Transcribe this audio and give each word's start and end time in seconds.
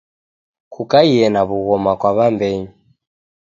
Kukaie 0.73 1.23
na 1.33 1.41
w'ughoma 1.47 1.91
kwa 1.99 2.11
w'ambenyu 2.17 2.71